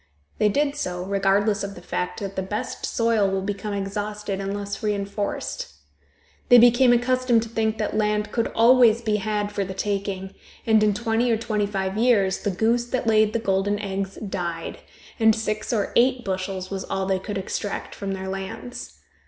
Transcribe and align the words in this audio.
They 0.39 0.49
did 0.49 0.75
so, 0.75 1.03
regardless 1.05 1.63
of 1.63 1.75
the 1.75 1.81
fact 1.83 2.21
that 2.21 2.35
the 2.35 2.41
best 2.41 2.87
soil 2.87 3.29
will 3.29 3.43
become 3.43 3.71
exhausted 3.71 4.41
unless 4.41 4.81
reenforced. 4.81 5.71
They 6.49 6.57
became 6.57 6.91
accustomed 6.91 7.43
to 7.43 7.49
think 7.49 7.77
that 7.77 7.95
land 7.95 8.31
could 8.31 8.47
always 8.55 9.03
be 9.03 9.17
had 9.17 9.51
for 9.51 9.63
the 9.63 9.75
taking, 9.75 10.33
and 10.65 10.81
in 10.81 10.95
twenty 10.95 11.31
or 11.31 11.37
twenty 11.37 11.67
five 11.67 11.99
years, 11.99 12.39
the 12.39 12.49
goose 12.49 12.85
that 12.85 13.05
laid 13.05 13.31
the 13.33 13.37
golden 13.37 13.77
eggs 13.77 14.15
died, 14.15 14.79
and 15.19 15.35
six 15.35 15.71
or 15.71 15.93
eight 15.95 16.25
bushels 16.25 16.71
was 16.71 16.83
all 16.85 17.05
they 17.05 17.19
could 17.19 17.37
extract 17.37 17.93
from 17.93 18.13
their 18.13 18.27
lands. 18.27 19.01